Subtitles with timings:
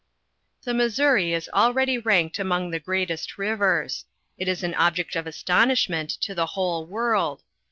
[0.63, 4.05] The Missouri is already ranked among the greatest rivers.
[4.35, 7.43] It is an object of astonishment to the whole world.